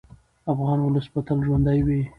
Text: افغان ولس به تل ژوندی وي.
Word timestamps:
افغان 0.51 0.79
ولس 0.81 1.05
به 1.11 1.19
تل 1.27 1.39
ژوندی 1.47 1.79
وي. 1.85 2.01